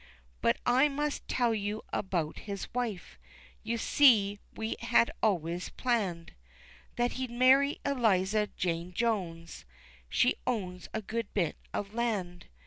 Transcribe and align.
But 0.41 0.57
I 0.65 0.87
must 0.87 1.27
tell 1.27 1.53
you 1.53 1.83
about 1.93 2.39
his 2.49 2.67
wife; 2.73 3.19
You 3.61 3.77
see 3.77 4.39
we 4.55 4.75
had 4.79 5.11
always 5.21 5.69
planned 5.69 6.33
That 6.95 7.11
he'd 7.11 7.29
marry 7.29 7.79
Eliza 7.85 8.47
Jane 8.47 8.93
Jones 8.93 9.63
She 10.09 10.37
owns 10.47 10.87
a 10.91 11.03
good 11.03 11.31
bit 11.35 11.55
of 11.71 11.93
land. 11.93 12.47